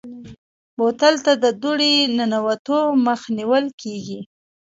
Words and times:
بوتل 0.77 1.15
ته 1.25 1.33
د 1.43 1.45
دوړې 1.61 1.93
ننوتو 2.17 2.79
مخه 3.05 3.29
نیول 3.37 3.65
کېږي. 3.81 4.19